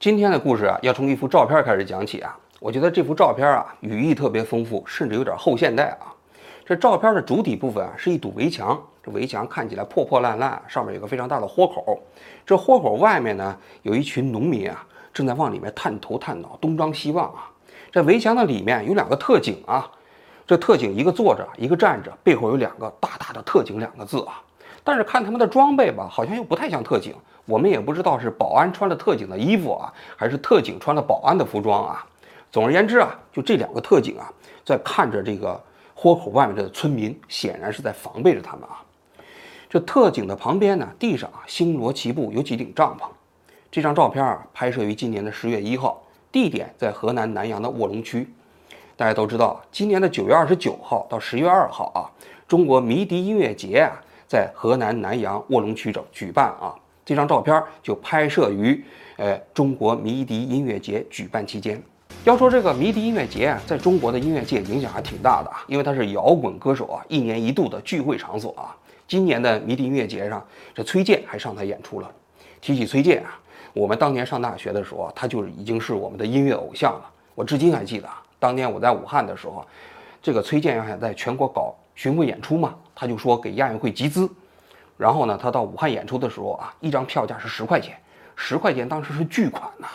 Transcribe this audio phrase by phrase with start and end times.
[0.00, 2.38] 今天的故事啊，要从一幅照片开始讲起啊。
[2.60, 6.14] 我觉得这幅照片啊，语义特别丰富，甚至有点后现代啊。
[6.64, 12.00] 这照片的主体部分啊，是一堵围墙，这围墙看起来破破烂烂，上面有个非常大的豁口。
[12.46, 17.50] 这豁口外面呢，有一群农民啊，正在往里面探头探脑，东张西望啊。
[17.90, 19.90] 这围墙的里面有两个特警啊，
[20.46, 24.40] 这特警一个坐着，一个站着，背后有两个大大的“特警”两个字啊。
[24.88, 27.14] 但是看他们的装备吧，好像又不太像特警。
[27.44, 32.06] 我们也不知道是保安穿了特警的衣服啊，还是特警穿了保安的服装啊。
[32.50, 34.32] 总而言之啊，就这两个特警啊，
[34.64, 35.62] 在看着这个
[35.94, 38.80] 豁口外面的村民，显然是在防备着他们啊。
[39.68, 43.04] 这特警的旁边呢，地上啊星罗棋布，有几顶帐篷。
[43.70, 48.26] 这张照片啊，拍摄于今年的十月一号，地点在河南南阳的卧龙区。
[48.96, 52.08] 大家都知道，今年的九月二十九号到十月二号啊，
[52.48, 54.00] 中国迷笛音乐节啊。
[54.28, 58.84] 在河南南阳卧龙区整举办啊，这张照片就拍摄于
[59.16, 61.82] 呃中国迷笛音乐节举办期间。
[62.24, 68.76] 要说这个迷笛音乐节啊，在中国的音乐界影响还挺大的啊，因为它是摇滚歌手啊一年一度的聚会场所啊。
[69.06, 72.10] 今年的迷笛音乐节上，这崔健还上台演出了。
[72.60, 73.40] 提起崔健啊，
[73.72, 77.10] 我们当年上大学的时候，他就已经是我们的音乐偶像了。
[77.34, 79.64] 我至今还记得啊，当年我在武汉的时候，
[80.20, 81.74] 这个崔健要想在全国搞。
[81.94, 84.28] 巡回演出嘛，他就说给亚运会集资，
[84.96, 87.96] 然后呢，他到武汉演出的时候啊，一张票价是十块钱，
[88.34, 89.86] 十块钱当时是巨款呐。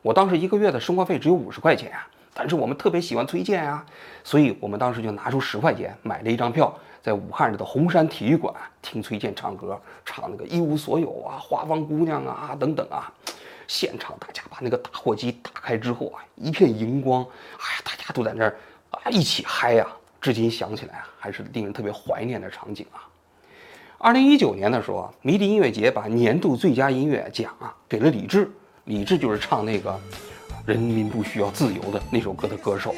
[0.00, 3.84] 我当时一个月的生活费只有五十块钱啊，但是我们特别喜欢崔健啊，
[4.22, 13.12] 所以我们当时就拿出十块钱买了一张票，在武汉的红山体育馆听崔健唱歌，唱那个一无所有啊，花房姑娘啊等等啊。
[13.66, 17.24] 现场大家把那个打火机打开之后啊，一片荧光，
[17.58, 18.56] 哎呀，大家都在那儿
[18.92, 19.84] 啊一起嗨呀。
[20.22, 23.02] 至今想起来啊，还是令人特别怀念的场景啊。
[23.98, 28.50] 二零一九年的时候，迷笛音乐节把年度最佳音乐奖啊给了李志，
[28.84, 29.90] 李志就是唱那个
[30.64, 32.94] 《人民不需要自由》的那首歌的歌手。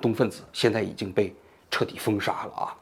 [0.00, 1.32] 动分子现在已经被
[1.70, 2.74] 彻底封杀了啊！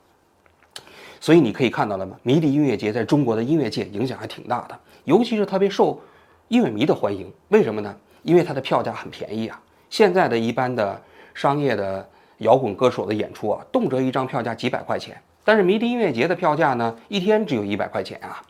[1.21, 2.17] 所以你可以看到了吗？
[2.23, 6.01] 迷笛音乐节在中国的音乐界影响还挺大的，尤其是特别受
[6.49, 7.31] 音乐迷的欢迎。
[7.49, 7.95] 为什么呢？
[8.23, 9.61] 因为它的票价很便宜啊！
[9.91, 11.01] 现在的一般的
[11.35, 12.09] 商业的
[12.39, 18.43] 摇滚歌手的演出啊，动辄一张票价几百块钱，但是迷笛音乐节的票价呢，一天只有一百块钱啊，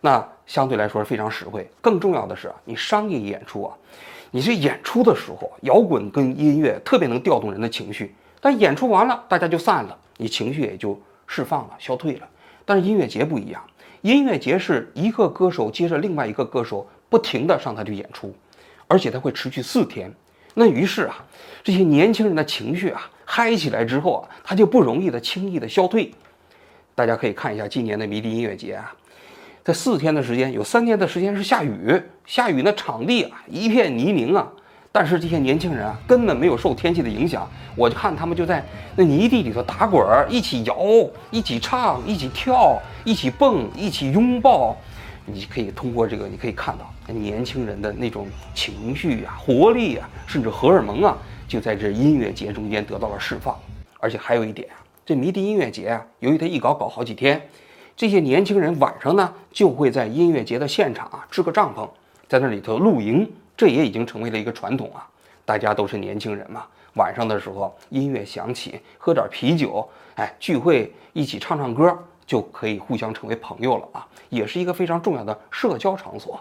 [0.00, 1.68] 那相对来说是非常实惠。
[1.80, 3.76] 更重要的是啊，你商业演出啊。
[4.34, 12.28] 你这演出的时候，摇滚跟音乐特别能调动人的情绪，但演出完了大家就散了，你情绪也就释放了、消退了。
[12.64, 13.62] 但是音乐节不一样，
[14.00, 18.34] 音乐节是一个歌手接着另外一个歌手不停的上台去演出，
[18.88, 20.12] 而且它会持续四天。
[20.54, 21.24] 那于是啊，
[21.62, 26.12] 这些年轻人的情绪啊嗨起来之后啊，他就不容易的轻易的消退。
[26.96, 28.92] 大家可以看一下今年的迷笛音乐节啊。
[29.64, 34.46] 这四天的时间，有三天的时间是下雨，下雨那场地啊一片泥泞啊。
[34.92, 38.62] 但是这些年轻人啊根本没有受天气的影响，我就看他们就在
[38.94, 40.76] 那泥地里头打滚儿，一起摇，
[41.30, 44.76] 一起唱，一起跳，一起蹦，一起拥抱。
[45.24, 51.16] 你可以通过这个，你可以看到年轻人的那种情绪啊、活力啊，甚至荷尔蒙啊，
[51.48, 53.58] 就在这音乐节中间得到了释放。
[53.98, 54.76] 而且还有一点啊，
[55.06, 57.40] 这迷笛音乐节啊，由于它一搞搞好几天。
[57.96, 61.88] 这些年轻人晚上呢，就会在音乐节的现场啊支个帐篷，
[62.28, 65.06] 在那里头露营，这也已经成为了一个传统啊。
[65.44, 71.96] 大家都是年轻人嘛，晚上的时候音乐响起，喝点啤酒，哎，聚会一起唱唱歌，
[72.26, 76.40] 就可以互相成为朋友了啊，也是一个非常重要的社交场所。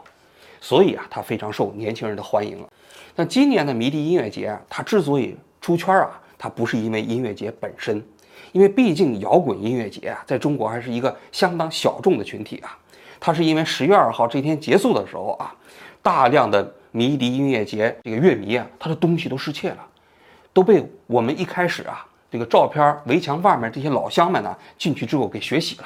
[0.60, 2.66] 所以啊，它非常受年轻人的欢迎。
[3.16, 8.04] 那今年的迷笛音乐节啊，它之所以出圈啊，它不是因为音乐节本身。
[8.54, 12.78] 因为毕竟摇滚音乐节啊，在中国还是一个相当小众的群体啊。
[13.20, 15.54] 它是因为十月二号这天结束的时候啊，
[16.02, 19.78] 大量的迷笛音乐节这个乐迷啊，他的东西都失窃了，
[20.54, 25.86] 都被我们一开始啊这个照片围墙外面这些老乡们呢进去之后给学习了。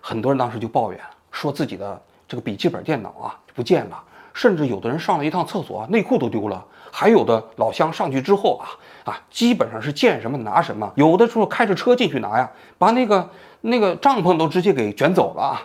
[0.00, 1.00] 很多人当时就抱怨，
[1.30, 4.02] 说自己的这个笔记本电脑啊不见了，
[4.34, 6.62] 甚至有的人上了一趟厕所，内裤都丢了。
[6.90, 8.68] 还有的老乡上去之后啊
[9.04, 15.62] 啊，基本上是见什么拿什么，有的时候开着车进去拿呀，把那个那个帐篷都直接给卷走了啊。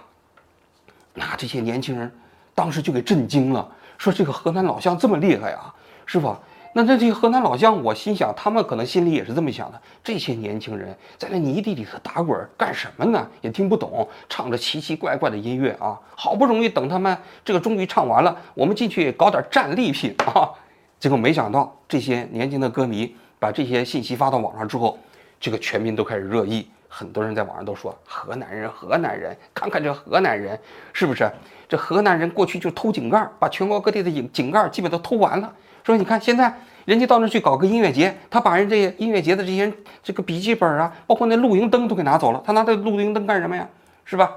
[1.13, 2.11] 那这些年轻人
[2.53, 3.67] 当时就给震惊了，
[3.97, 5.73] 说这个河南老乡这么厉害啊，
[6.05, 6.39] 是吧？
[6.73, 13.27] 那那这些河南老乡，我心想，他们可能心里也是这么想的：这些年轻人在那泥地里头打滚干什么呢？
[13.41, 15.99] 也听不懂，唱着奇奇怪怪的音乐啊！
[16.15, 20.51] 好不容易等他们这个终于唱完了，我们进去搞点战利品啊！
[20.99, 24.97] 结果没想到，这些年轻的歌迷把这些信息发到网上之后，
[25.39, 30.59] 这个全民都开始热议，很多人在网上都说：河南人，河南人，看看这河南人，
[30.93, 31.31] 是不是？
[31.69, 35.53] 这河南人过去就偷井盖，把全国各地的井井盖基本都偷完了。
[35.83, 36.53] 说你看，现在
[36.85, 39.71] 人家到那去搞个音乐节，他把人这些音乐节的这些
[40.03, 42.41] 这个笔记本啊，包括那露营灯都给拿走了。
[42.45, 43.67] 他拿这露营灯干什么呀？
[44.05, 44.35] 是吧？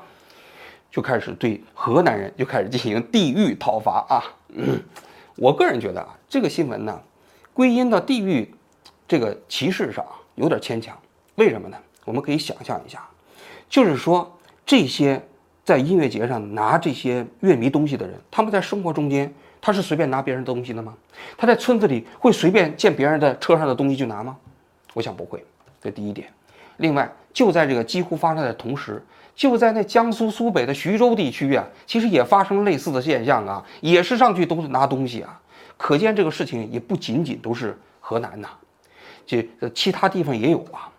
[0.90, 4.24] 就开始对河南人就开始进行地域讨伐啊！
[4.48, 4.82] 嗯，
[5.36, 7.00] 我个人觉得啊，这个新闻呢，
[7.54, 8.52] 归因到地域
[9.10, 10.96] 这个歧视上有点牵强。
[11.34, 11.76] 为什么呢？
[12.04, 13.04] 我们可以想象一下，
[13.68, 15.20] 就是说这些
[15.64, 19.34] 在音乐节上拿这些乐迷东西的人，他们在生活中间。
[19.60, 20.94] 他是随便拿别人的东西的吗？
[21.36, 24.36] 他在村子里会随便见别人的车上的东西就拿吗？
[24.94, 25.44] 我想不会。
[25.82, 26.32] 这第一点。
[26.76, 29.04] 另外，就在这个几乎发生的同时，
[29.34, 35.38] 就在那江苏苏北的徐州地区啊，其实也发生类似的现象啊，也是上去都是拿东西啊。
[35.76, 38.48] 可见这个事情也不仅仅都是河南呐，
[39.38, 40.90] 这其他地方也有啊。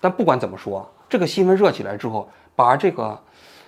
[0.00, 3.18] 但不管怎么说，这个新闻热起来之后，把这个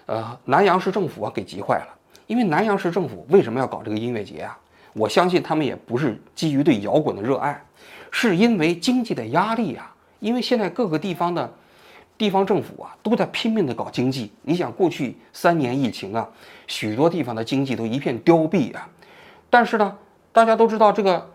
[0.06, 1.88] 呃南阳市政府啊给急坏了。
[2.26, 4.58] 因为南阳市政府为什么要搞这个音乐节啊？
[4.94, 7.62] 我相信他们也不是基于对摇滚的热爱，
[8.10, 9.94] 是因为经济的压力啊。
[10.18, 11.52] 因为现在各个地方的
[12.18, 14.32] 地方政府啊都在拼命的搞经济。
[14.42, 16.26] 你想，过去三年疫情啊，
[16.66, 18.88] 许多地方的经济都一片凋敝啊。
[19.48, 19.96] 但是呢，
[20.32, 21.30] 大家都知道这个，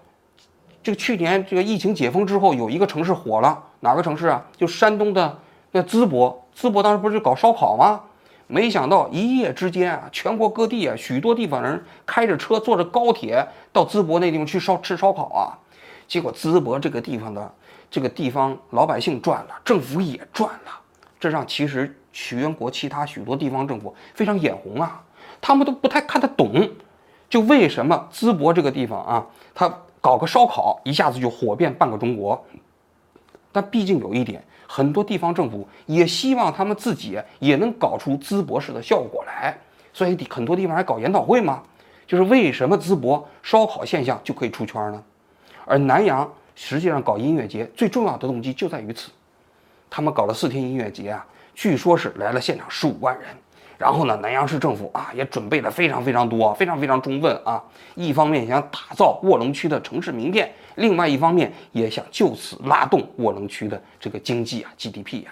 [0.84, 4.44] 这个去年这个疫情解封之后，有一个城市火了，哪个城市啊？
[4.58, 5.38] 就山东的
[5.72, 8.02] 那淄博，淄博当时不是搞烧烤吗？
[8.48, 15.56] 没想到一夜之间啊，全国各地啊，许多地方人开着车，坐着高铁到淄博那地方去烧吃烧烤啊。
[16.08, 17.54] 结果淄博这个地方的
[17.90, 20.72] 这个地方老百姓赚了，政府也赚了，
[21.20, 25.02] 这让其实全国其他许多地方政府非常眼红啊。
[25.40, 26.70] 他们都不太看得懂，
[27.30, 29.26] 就为什么淄博这个地方啊，
[29.56, 32.44] 他搞个烧烤一下子就火遍半个中国。
[33.54, 34.44] 但毕竟有一点。
[34.74, 39.54] 很多地方政府也希望他们自己也能搞出淄博式的效果来，
[39.92, 41.62] 所以很多地方还搞研讨会嘛。
[42.08, 45.04] 就是为什么淄博烧烤现象就可以出圈呢？
[45.66, 49.12] 而南阳实际上搞音乐节最重要的动机就在于此。
[49.90, 53.28] 他们搞了四天音乐节啊，据说是来了现场十五万人。
[53.82, 57.60] 然后呢，南阳市政府啊也准备了非常非常多、非常非常充分啊。
[57.96, 65.32] 一方面想打造卧龙区的城市名片，另外一方面也想就此拉动卧龙区的这个经济啊 GDP 呀。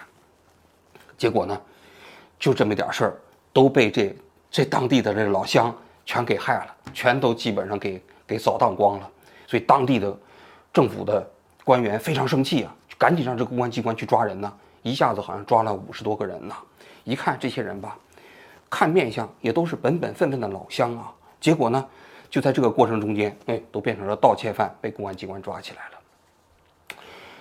[1.16, 1.56] 结果呢，
[2.40, 3.16] 就这么点事儿
[3.52, 4.16] 都被这
[4.50, 5.72] 这当地的这老乡
[6.04, 9.08] 全给害了，全都基本上给给扫荡光了。
[9.46, 10.12] 所以当地的
[10.72, 11.24] 政府的
[11.62, 14.52] 官员非常生气啊，赶紧让这个公安机关去抓人呢。
[14.82, 16.54] 一下子好像抓了五十多个人呢。
[17.04, 17.96] 一看这些人吧。
[18.70, 21.84] 看面相也都是本本分分的老乡啊，结果呢，
[22.30, 25.98] 就在这个过程中间，哎，都变成了盗窃犯，被公安机关抓起来了。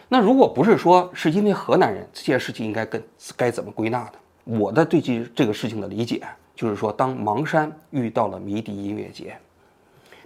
[0.08, 3.02] 那如果不是说是因为河南人，这件事情应该跟
[3.38, 4.12] 该怎么归纳呢？
[4.44, 6.20] 我的对这这个事情的理解
[6.56, 9.38] 就是说，当芒山遇到了迷笛音乐节，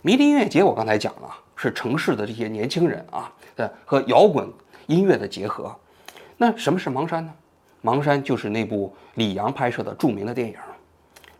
[0.01, 4.49] 迷笛音乐节我刚才讲了，是城市的这些年轻人啊，的和摇滚
[4.87, 5.75] 音乐的结合。
[6.37, 7.33] 那什么是芒山呢？
[7.81, 10.55] 芒山就是那部李阳拍摄的著名的电影。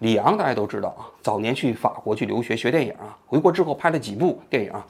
[0.03, 4.86] 李昂大家都知道啊，早年去法国去留学学电影啊，回国之后拍了几部电影啊，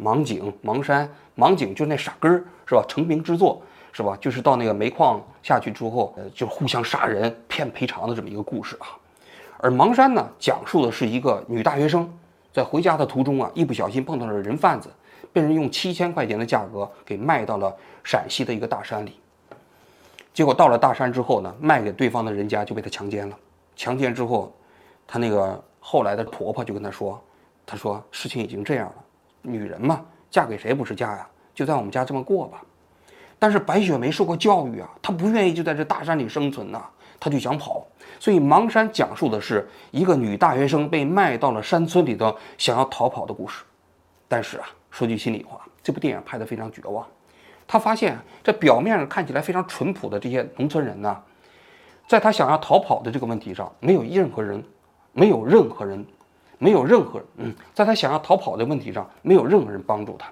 [0.04, 1.08] 《盲井》《盲山》
[1.42, 2.84] 《盲井》就是那傻根儿是吧？
[2.86, 4.14] 成名之作是吧？
[4.20, 8.92] 就是到那个煤矿下去之后，呃，就互相杀人骗赔偿的这么一个故事啊。
[9.56, 12.06] 而《盲山》呢，讲述的是一个女大学生
[12.52, 14.90] 在回家的途中啊，一不小心碰到了人贩子，
[15.32, 19.18] 被人用七千块钱的价格给卖到了陕西的一个大山里。
[20.34, 23.34] 结果到了大山之后呢，卖给对方的人家就被他强奸了，
[23.74, 24.52] 强奸之后。
[25.08, 27.20] 她那个后来的婆婆就跟她说
[27.66, 28.94] ：“她说事情已经这样了，
[29.42, 31.26] 女人嘛，嫁给谁不是嫁呀？
[31.54, 32.62] 就在我们家这么过吧。”
[33.40, 36.84] 但是白雪梅受过教育啊，她不愿意就在这大山里生存呐，
[37.18, 37.86] 她就想跑。
[38.20, 43.64] 所以《盲山》讲述的是一个女大学生被卖到了山村里头，想要逃跑的故事。
[44.26, 47.06] 但是啊，说句心里话，这部电影拍得非常绝望。
[47.66, 51.22] 他发现这表面上看起来非常淳朴的这些农村人呢，
[52.06, 54.62] 在他想要逃跑的这个问题上，没有任何人。
[55.18, 56.06] 没有任何人，
[56.58, 60.30] 没有任何嗯，在他想要逃跑的问题上，没有任何人帮助他。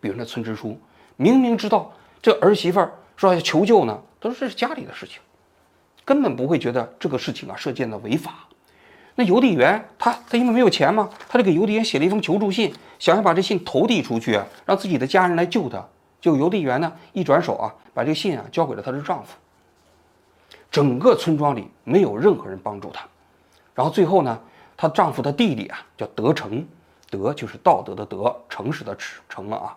[0.00, 0.78] 比如那村支书，
[1.16, 1.90] 明明知道
[2.22, 5.18] 这儿媳妇儿说要求救呢，他说这是家里的事情，
[6.04, 8.46] 根本不会觉得这个事情啊涉嫌的违法。
[9.16, 15.84] 那邮递员他他因为没有钱嘛，他就给邮递员写了一封求助信，想要把这信投递出去，让自己的家人来救他。
[16.20, 19.36] 就邮递员呢一转手啊，把这个信啊交给了她的丈夫。
[20.70, 23.08] 整个村庄里没有任何人帮助她，
[23.78, 24.36] 然后最后呢，
[24.76, 26.66] 她丈夫的弟弟啊叫德成，
[27.08, 29.76] 德就是道德的德，诚实的诚诚了啊。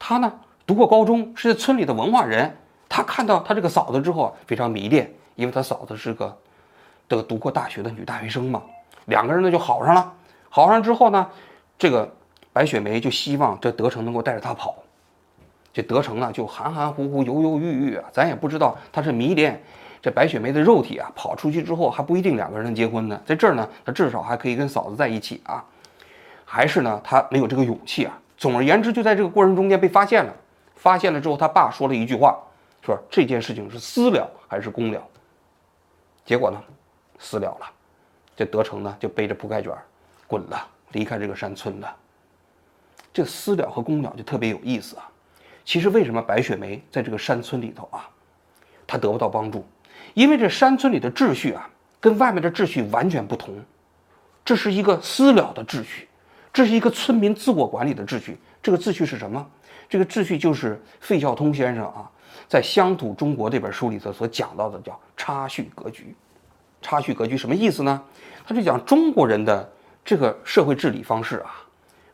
[0.00, 0.32] 他呢
[0.66, 2.56] 读过高中，是村里的文化人。
[2.88, 6.36] 他看到他这个嫂子之后啊，非常迷恋，因为他嫂子是个
[7.08, 8.60] 这个读过大学的女大学生嘛。
[9.04, 10.12] 两个人呢就好上了，
[10.50, 11.30] 好上之后呢，
[11.78, 12.12] 这个
[12.52, 14.74] 白雪梅就希望这德成能够带着她跑。
[15.72, 19.62] 这德成呢就含含糊糊、犹犹豫豫啊，咱也不知道他是迷恋
[20.06, 23.20] 这白雪梅的肉体啊，跑出去之后还不一定两个人能结婚呢。
[23.26, 25.64] 在这儿呢，他至少还可以跟嫂子在一起啊，
[26.44, 28.16] 还是呢他没有这个勇气啊。
[28.36, 30.32] 总而言之，就在这个过程中间被发现了，
[30.76, 32.38] 发现了之后，他爸说了一句话。
[32.84, 35.02] 说这件事情是私了还是公了？
[36.24, 36.62] 结果呢，
[37.18, 37.66] 私了了。
[38.36, 39.72] 这德成呢就背着铺盖卷
[40.28, 41.96] 滚了，离开这个山村了。
[43.12, 45.10] 这私了和公了就特别有意思啊。
[45.64, 48.08] 其实为什么白雪梅在这个山村里头啊，
[48.86, 49.66] 她得不到帮助？
[50.14, 51.68] 因为这山村里的秩序啊，
[52.00, 53.54] 跟外面的秩序完全不同。
[54.44, 56.08] 这是一个私了的秩序，
[56.52, 58.38] 这是一个村民自我管理的秩序。
[58.62, 59.44] 这个秩序是什么？
[59.88, 62.10] 这个秩序就是费孝通先生啊。
[62.48, 66.14] 在《乡土中国》这本书里头所讲到的叫差序格局，
[66.80, 68.00] 差序格局什么意思呢？
[68.46, 69.68] 他就讲中国人的
[70.04, 71.50] 这个社会治理方式啊，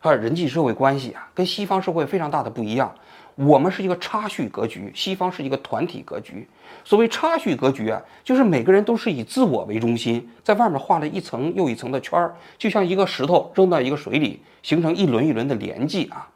[0.00, 2.94] 还有人际社会关系啊，跟西方社会非常大的不一样。
[3.34, 6.48] 我们是一个差序格局，西方是一个团体格局。
[6.84, 16.28] 所谓差序格局啊，就是每个人都是以自我为中心，在外面画了一层又一层的圈儿，就像一个石头扔到一个水里，形成一轮一轮的连迹啊。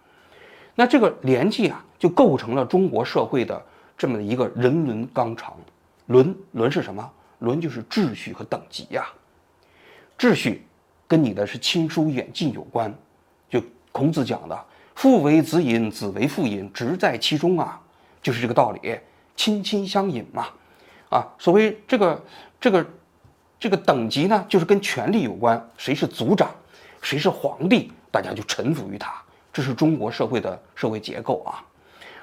[0.74, 3.62] 那这个连迹啊，就构成了中国社会的。
[3.98, 5.56] 这么一个人伦纲常，
[6.04, 7.10] 伦伦是什么？
[7.38, 9.06] 伦就是秩序和等级呀。
[10.18, 10.66] 秩序
[11.08, 12.94] 跟你的是亲疏远近有关。
[13.48, 13.58] 就
[13.92, 14.64] 孔子讲的
[14.96, 17.80] “父为子隐，子为父隐，直在其中”啊，
[18.22, 18.98] 就是这个道理，
[19.36, 20.48] 亲亲相隐嘛。
[21.10, 22.24] 啊，所谓这个
[22.58, 22.84] 这个
[23.60, 26.50] 这个等级呢，就是跟权力有关，谁是族长，
[27.02, 29.12] 谁是皇帝，大家就臣服于他。
[29.52, 31.62] 这是中国社会的社会结构啊。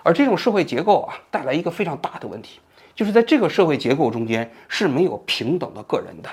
[0.01, 2.60] 而这种社会结构啊，带来一个非常大的问题，
[2.96, 6.30] 就是在这个社会结构中间是没有平等的个人的。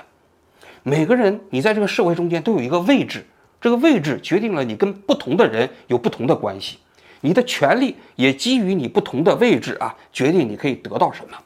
[0.83, 3.25] 每个人，你在这个社会中间都有一个位置，
[3.61, 6.79] 这个位置决定了你跟不同的人有不同的关系，
[7.21, 11.37] 你的权利也基于你不同的位置啊，决定你可以得到什么，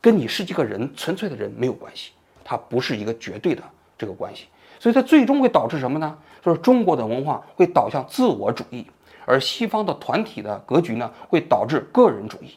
[0.00, 2.12] 跟你是这个人纯粹的人没有关系，
[2.44, 3.62] 它不是一个绝对的
[3.98, 4.46] 这个关系，
[4.78, 6.16] 所以它最终会导致什么呢？
[6.42, 8.86] 就是中国的文化会导向自我主义。
[9.26, 12.54] 而西方的团体的格局呢，会导致个人主义。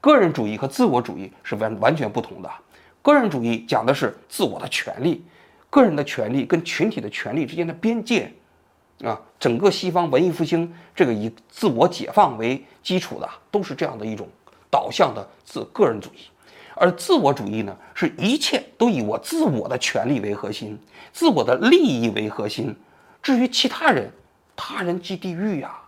[0.00, 2.50] 个人主义和自我主义是完完全不同的。
[3.02, 5.22] 个人主义讲的是自我的权利，
[5.76, 8.32] 个人的权利跟群体的权利之间的边界。
[9.04, 14.26] 啊，整个西方文艺复兴这个以自我解放为基础的，都是这样的一种
[14.70, 16.20] 导向的自个人主义。
[16.74, 20.78] 而自我主义呢，是一切都以我自我的权利为核心，
[21.12, 22.74] 自我的利益为核心。
[23.22, 24.10] 至于其他人，
[24.56, 25.78] 他人即地狱呀。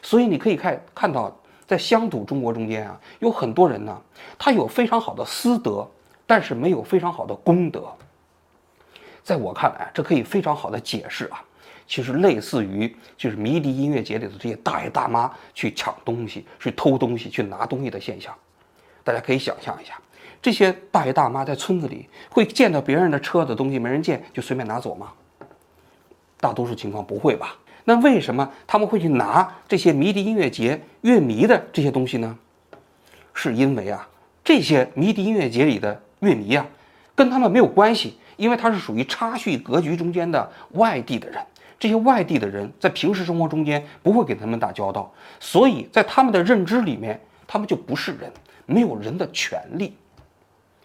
[0.00, 1.30] 所以你可以看看到，
[1.66, 4.00] 在乡土中国中间啊，有很多人呢，
[4.38, 5.86] 他有非常好的私德，
[6.26, 7.92] 但是没有非常好的公德。
[9.28, 11.44] 在我看来，这可以非常好的解释啊，
[11.86, 18.34] 其实类似于就是迷笛音乐节里的这些大爷大妈去抢东西、去偷东西、去拿东西的现象。
[19.04, 20.00] 大家可以想象一下，
[20.40, 25.12] 这些大爷大妈在村子里会见到别人的车的东西没人见就随便拿走吗？
[26.40, 27.54] 大多数情况不会吧。
[27.84, 32.38] 那为什么他们会去拿这些迷笛音乐节乐迷的这些东西呢？
[33.34, 34.08] 是因为啊，
[34.42, 36.66] 这些迷笛音乐节里的乐迷啊，
[37.14, 41.38] 跟他们没有关系，因为他是属于差序格局中间的外地的人。
[41.78, 48.32] 这些外地的人在平时生活中间不会给他们打交道，所以在他们的认知里面，他们就不是人，
[48.64, 49.96] 没有人的权利，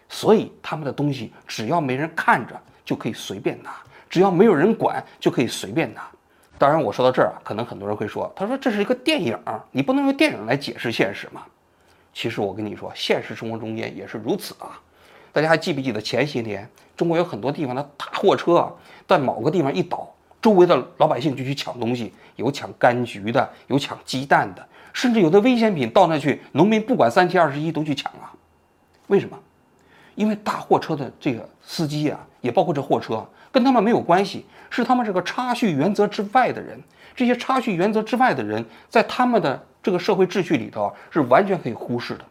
[0.08, 3.74] 所以他们的东西只要没人看着就可以随便拿，
[4.08, 6.06] 只要没有人管就可以随便拿。
[6.58, 9.36] 当然，我说到这儿啊，可能很多人会说：“他说这是一个电影，
[9.72, 11.42] 你不能用电影来解释现实嘛？”
[12.14, 14.78] 其实我跟你说，现实生活中间也是如此啊。
[15.34, 18.72] 大家还记不记得前些年，中国有很多地方的大货车啊，
[19.08, 20.08] 在某个地方一倒，
[20.40, 28.32] 周围的老百姓就去抢东西，有抢柑橘的，有抢鸡蛋的，甚至有的危险品到那去，农民不管三七二十一都去抢啊。
[29.08, 29.36] 为什么？
[30.14, 33.26] 因为大货车的这个司机啊，也包括这货车。
[33.50, 36.80] 跟他们没有关系，是他们这个差序原则之外的人。
[37.16, 42.24] 这些差序原则之外的人，在他们的这个社会秩序里头是完全可以忽视的，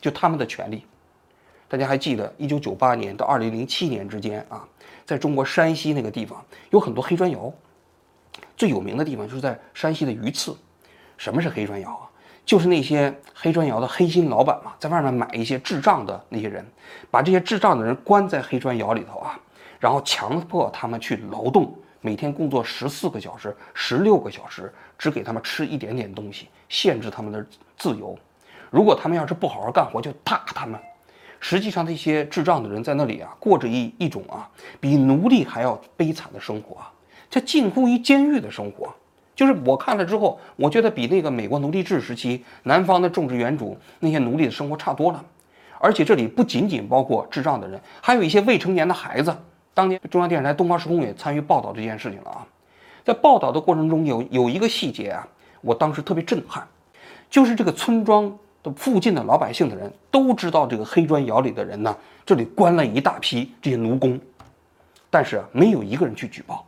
[0.00, 0.84] 就他们的权利。
[1.74, 4.64] 大家还记得，一九九八年到二零零七年之间啊，
[5.04, 6.40] 在中国山西那个地方
[6.70, 7.52] 有很多黑砖窑，
[8.56, 10.56] 最有名的地方就是在山西的榆次。
[11.16, 12.06] 什么是黑砖窑啊？
[12.46, 16.64] 就是那些黑砖窑的黑心老板嘛，在外面买一些智障的那些人，
[17.10, 19.36] 把这些智障的人关在黑砖窑里头啊，
[19.80, 27.44] 然后强迫他们去劳动，每天工作十四个小时、十六个小时，只给他们吃一点点东西，限制他们的
[27.76, 28.16] 自由。
[28.70, 30.80] 如果他们要是不好好干活，就打他们。
[31.46, 34.48] 实际上，这些智障的人在那里啊，过着一一种啊，
[34.80, 36.78] 比奴隶还要悲惨的生活，
[37.28, 38.88] 这近乎于监狱的生活。
[39.36, 45.22] 就是我看了之后，我觉得比那个美国奴隶制时期南方的种植园主那些奴隶的生活差多了。
[45.78, 49.36] 而且这里不仅仅包括智障的人，还有一些未成年的孩子。
[49.74, 52.46] 当年中央电视台东方时空也参与报道这件事情了啊。
[53.04, 55.28] 在报道的过程中，有有一个细节啊，
[55.60, 56.66] 我当时特别震撼，
[57.28, 58.34] 就是这个村庄。
[58.72, 64.18] 附近的老百姓的人都知道，这个黑砖窑里的人呢，这里关了一大批这些奴工，
[65.10, 66.66] 但是，没有一个人去举报，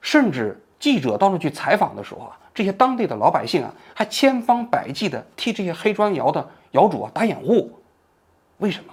[0.00, 7.70] 甚至记者到那去采访的时候啊，这些当地的老百姓啊，还千方百计的替这些黑砖窑的窑主啊打掩护。
[8.58, 8.92] 为什么？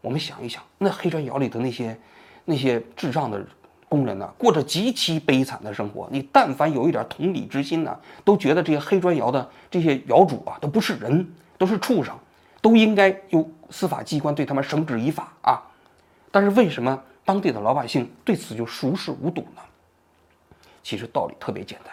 [0.00, 1.98] 我们想一想，那黑砖窑里的那些
[2.44, 3.44] 那些智障的。
[3.96, 6.06] 工人呢，过着极其悲惨的生活。
[6.12, 11.26] 你但凡有一点同理之心呢，都觉得这些黑砖窑的这些窑主啊，都不是人，
[11.56, 12.14] 都是畜生，
[12.60, 15.62] 都应该由司法机关对他们绳之以法啊。
[16.30, 19.62] 但是为什么当地的老百姓对此就熟视无睹呢？
[20.82, 21.92] 其实道理特别简单，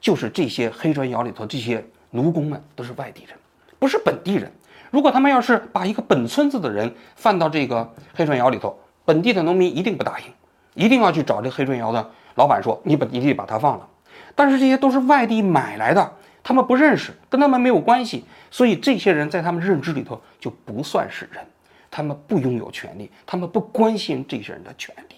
[0.00, 3.36] 就是这些黑砖窑里头这些奴工们都是外地人，
[3.78, 4.50] 不是本地人。
[4.90, 10.26] 如果他们要是把一个本村子的人放到这个黑砖窑里头，本地的农民一定不答应。
[10.74, 13.88] 一定要去找这黑砖窑的老板说：“你把你得把他放了。”
[14.34, 16.12] 但是这些都是外地买来的，
[16.42, 21.46] 他们不认识，跟他们没有关系，所以这些人在他们认知里头就不算是人，
[21.90, 25.16] 他们不拥有权利，他们不关心这些人的权利。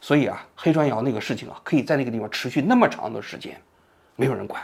[0.00, 3.56] 所以啊，黑砖窑那个事情啊，可以在那个地方持续那么长的时间，
[4.16, 4.60] 没有人管。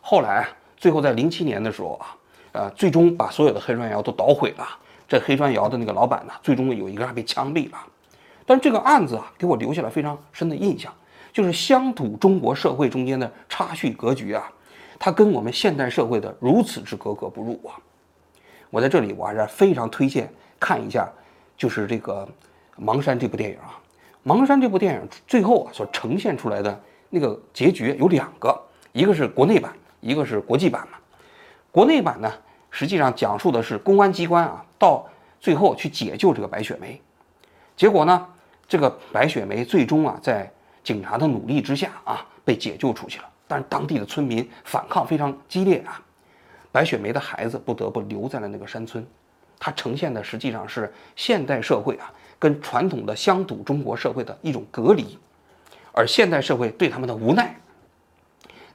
[0.00, 2.16] 后来啊最后在零七年的时候啊，
[2.52, 4.68] 呃，最终把所有的黑砖窑都捣毁了。
[5.08, 7.78] 这黑砖窑的那个老板呢，最终有一个还被枪毙了。
[8.46, 10.92] 但这个案子啊，给我留下了非常深的印象，
[11.32, 14.50] 就是乡土中国社会中间的差序格局啊，
[14.98, 17.78] 它跟我们现代社会的如此之格格不入啊！
[18.70, 21.08] 我在这里我还是非常推荐看一下，
[21.56, 22.28] 就是这个
[22.84, 23.78] 《盲山》这部电影啊，
[24.28, 28.60] 《盲山》这部电影最后啊所呈现出来的那个结局有两个，
[28.92, 30.98] 一个是国内版，一个是国际版嘛。
[31.70, 32.32] 国内版呢，
[32.70, 35.06] 实际上讲述的是公安机关啊，到
[35.40, 37.00] 最后去解救这个白雪梅。
[37.82, 38.24] 结果呢，
[38.68, 40.48] 这个白雪梅最终啊，在
[40.84, 43.28] 警察的努力之下啊，被解救出去了。
[43.48, 46.00] 但是当地的村民反抗非常激烈啊，
[46.70, 49.04] 白雪梅的孩子不得不留在了那个山村。
[49.58, 55.18] 它呈现的实际上是现代社会啊，跟传统的乡土中国社会的一种隔离，
[55.90, 57.52] 而现代社会对他们的无奈。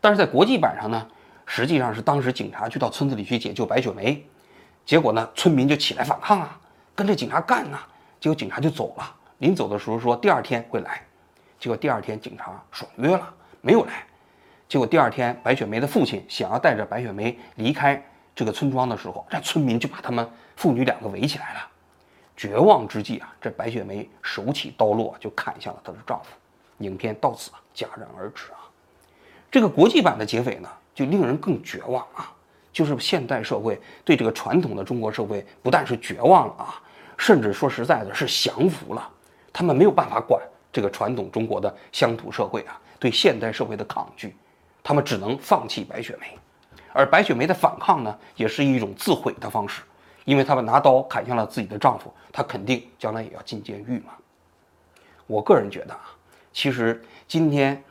[0.02, 1.08] 但是在国际版上呢，
[1.46, 4.22] 实际上是当时警察去到村子里去解救白雪梅，
[4.86, 6.60] 结果呢，村民就起来反抗啊，
[6.94, 7.88] 跟着警察干啊。
[8.20, 11.02] 结果警察就走了，临走的时候说第二天会来，
[11.60, 14.04] 结果第二天警察爽约了，没有来。
[14.68, 18.04] 结果第二天白雪梅的父亲想要带着白雪梅离开
[18.36, 21.60] 这个村庄的时候，这村民就把他们父女两个围起来了。
[22.36, 26.30] 绝望之际啊，这白雪梅手起刀落就砍向了她的丈夫。
[26.80, 28.60] 影片到此戛然而止啊。
[29.50, 32.32] 这个国际版的劫匪呢，就令人更绝望啊，
[32.74, 36.82] 就是现代社会对这个传统的中国社会不但是绝望了啊。
[37.18, 39.10] 甚至说实在的，是降服了，
[39.52, 44.36] 他们没有办法管这个传统中国的乡土社会啊，对现代社会的抗拒，
[44.84, 46.38] 他们只能放弃白雪梅，
[46.94, 49.82] 而白雪梅的反抗呢，也是一种自毁的方式，
[50.26, 54.14] 因为他们拿刀砍向了自己的丈夫，她肯定将来也要进监狱嘛。
[55.26, 56.16] 我个人觉得啊，
[56.54, 57.84] 其实今天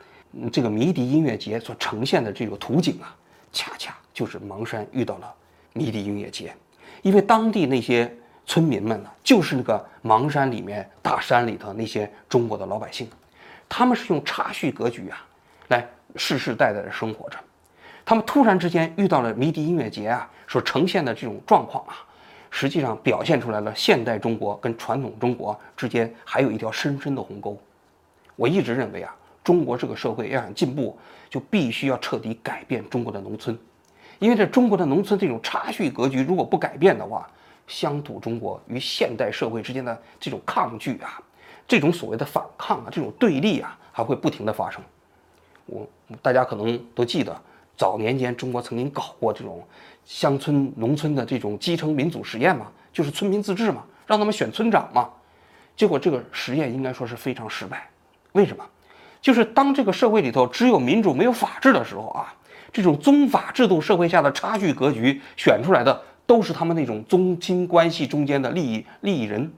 [0.51, 3.13] 这个迷笛音乐节所呈现的这个图景啊，
[3.51, 5.33] 恰恰就是芒山遇到了
[5.73, 6.55] 迷笛音乐节，
[7.01, 8.09] 因为当地那些。
[8.47, 13.07] 村民们呢，就是那个邙山里面大山里头那些中国的老百姓，
[13.67, 15.23] 他们是用插叙格局啊，
[15.67, 17.37] 来世世代代的生活着。
[18.05, 21.99] 他们突然之间遇到了迷笛音乐节啊，所呈现的这种状况啊，
[22.49, 27.59] 实际上表现出来了现代中国跟传统中国之间还有一条深深的鸿沟。
[28.37, 30.97] 我一直认为啊，中国这个社会要想进步，
[31.29, 33.59] 就必须要彻底改变中国的农村，
[34.19, 37.29] 因为这中国的农村这种插叙格局如果不改变的话，
[37.67, 41.21] 乡土中国与现代社会之间的这种抗拒啊，
[41.67, 44.81] 这种所谓的反抗啊，这种对立啊，还会不停的发生。
[45.65, 45.85] 我
[46.21, 47.39] 大家可能都记得，
[47.75, 49.61] 早年间中国曾经搞过这种
[50.05, 55.09] 乡村农村的这种基层民主实验嘛，就是村民自治嘛，让他们选村长嘛。
[55.75, 57.89] 结果这个实验应该说是非常失败。
[58.31, 58.63] 为什么？
[59.19, 62.33] 就是当这个社会里头只有民主没有法治的时候啊，
[62.71, 69.51] 这种宗法制度社会下的差距格局选出来的都是他们那种宗亲关系中间的利益利益人。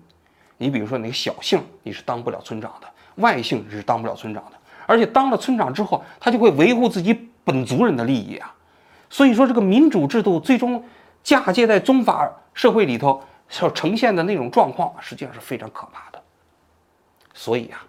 [0.58, 4.51] 你比如说那个小姓，你是当不了村长的；外姓是当不了村长的。
[4.86, 8.55] 而且当了村长之后，他就会维护自己本族人的利益啊。
[9.10, 10.82] 所以说，这个民主制度最终
[11.21, 16.21] 嫁接在宗法社会里头所呈现的那种状况，实际上是非常可怕的。
[17.34, 17.84] 所以啊。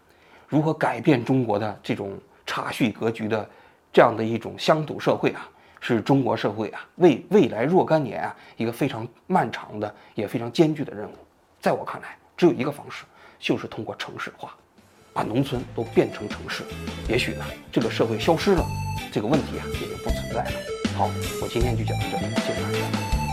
[0.49, 3.49] 如何改变中国的这种差序格局的
[3.93, 5.49] 这样的一种乡土社会啊，
[5.81, 11.15] 是中国社会啊未未来若干年啊一个非常漫长的也非常艰巨的任务。
[11.59, 13.05] 在我看来，只有一个方式，
[13.39, 14.55] 就是通过城市化，
[15.13, 16.63] 把农村都变成城市。
[17.09, 18.65] 也许呢，这个社会消失了，
[19.11, 20.53] 这个问题啊也就不存在了。
[20.97, 21.11] 好，
[21.43, 23.20] 我今天就讲到这里，谢谢大家。